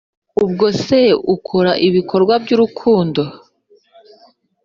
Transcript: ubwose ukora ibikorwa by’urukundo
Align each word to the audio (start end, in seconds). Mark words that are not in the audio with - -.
ubwose 0.43 0.97
ukora 1.35 1.71
ibikorwa 1.87 2.33
by’urukundo 2.43 3.21